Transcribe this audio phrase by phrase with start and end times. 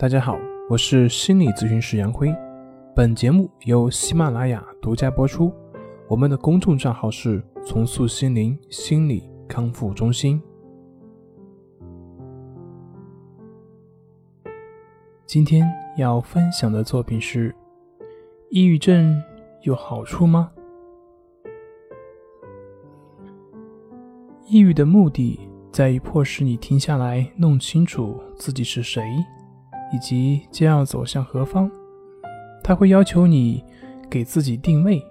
[0.00, 0.38] 大家好，
[0.70, 2.32] 我是心理咨询师杨辉。
[2.94, 5.52] 本节目由喜马拉雅独家播出。
[6.06, 10.40] 我们的公众账号是“重塑心灵心理康复中心”。
[15.26, 17.52] 今天要分享的作品是：
[18.50, 19.20] 抑郁症
[19.62, 20.52] 有好处吗？
[24.46, 25.40] 抑郁的目的
[25.72, 29.02] 在于迫使你停下来，弄清楚自己是谁。
[29.92, 31.70] 以及将要走向何方，
[32.62, 33.64] 他会要求你
[34.10, 35.02] 给自己定位。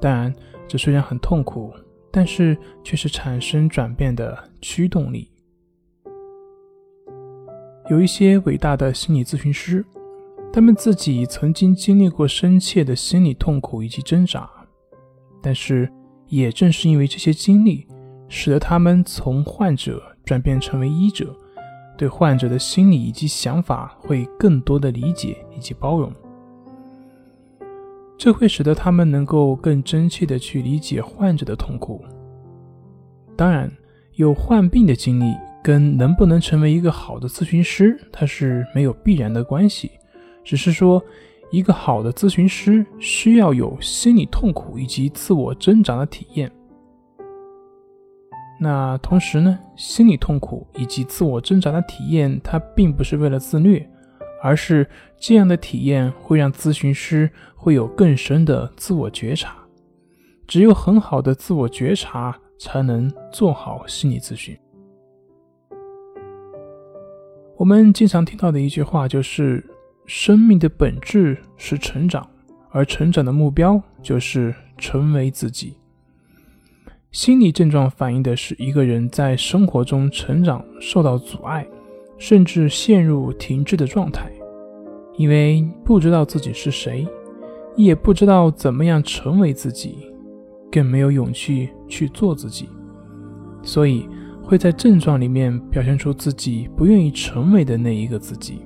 [0.00, 0.34] 当然，
[0.66, 1.72] 这虽然很痛苦，
[2.10, 5.30] 但是却是产生转变的驱动力。
[7.90, 9.84] 有一些伟大的心理咨询师，
[10.52, 14.48] 他们自己曾经经历过深切的心理痛苦以及挣扎，
[15.40, 15.90] 但是
[16.28, 17.86] 也正是因为这些经历，
[18.28, 21.34] 使得他们从患者转变成为医者。
[22.02, 26.12] 对患者的心理以及想法会更多的理解以及包容，
[28.18, 32.04] 这会使得他们能够更真切的去理解患者的痛苦。
[33.36, 33.70] 当然，
[34.14, 39.88] 有患病的经历跟能不能成为一个好的咨询师，它是没有必然的关系，
[40.42, 41.00] 只是说
[41.52, 46.50] 一个好的咨询师需要有心理痛苦以及自我挣扎的体验。
[48.62, 53.84] 那同时呢，心理痛苦以及自我挣扎的体验，它并不是为了自虐，
[54.40, 59.56] 而是这样的体验会让咨询师会有更深的自我觉察。
[60.46, 64.56] 只有很好的自我觉察，才能做好心理咨询。
[67.56, 69.64] 我们经常听到的一句话就是：
[70.06, 72.24] 生命的本质是成长，
[72.70, 75.76] 而成长的目标就是成为自己。
[77.12, 81.66] 心理症状反映的是一个人在生活中成长受到阻碍，
[82.16, 84.32] 甚至陷入停滞的状态，
[85.18, 87.06] 因为不知道自己是谁，
[87.76, 90.10] 也不知道怎么样成为自己，
[90.70, 92.66] 更没有勇气去做自己，
[93.62, 94.08] 所以
[94.42, 98.62] 会在症状里面表现出自己不愿意成为的那一个自己。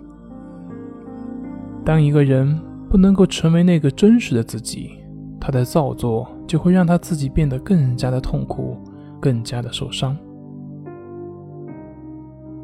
[1.84, 2.56] 当一个人
[2.88, 4.92] 不能够成为那个真实的自己，
[5.40, 6.28] 他的造作。
[6.46, 8.76] 就会让他自己变得更加的痛苦，
[9.18, 10.16] 更加的受伤，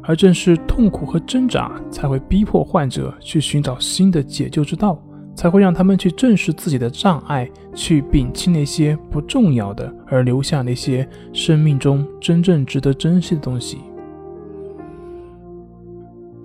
[0.01, 4.97] 而正是痛苦和挣扎，才会逼迫患者去寻找新的解救之道，
[5.35, 13.79] 才会让他们去正视自己的障碍，去摒弃那些不重要的，而留下那些生命中真正值得珍惜的东西。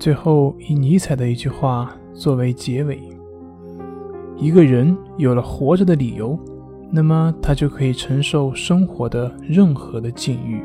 [0.01, 3.01] 最后，以尼采的一句话作为结尾：
[4.39, 6.39] 一个人有了活着的理由。
[6.91, 10.63] 那么他就可以承受生活的任何的境遇。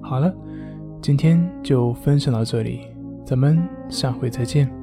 [0.00, 0.32] 好了，
[1.02, 2.82] 今天就分享到这里，
[3.24, 3.58] 咱们
[3.88, 4.77] 下回再见。